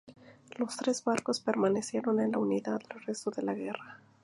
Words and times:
Los 0.57 0.77
tres 0.77 1.03
barcos 1.03 1.39
permanecieron 1.41 2.19
en 2.21 2.31
la 2.31 2.39
unidad 2.39 2.81
el 2.89 3.01
resto 3.01 3.29
de 3.29 3.43
la 3.43 3.53
guerra. 3.53 3.99